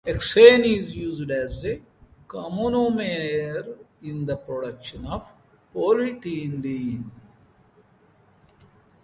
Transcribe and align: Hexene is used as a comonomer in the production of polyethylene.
Hexene 0.03 0.65
is 0.77 0.95
used 0.95 1.29
as 1.29 1.63
a 1.63 1.79
comonomer 2.27 3.77
in 4.01 4.25
the 4.25 4.35
production 4.35 5.05
of 5.05 5.31
polyethylene. 5.75 7.11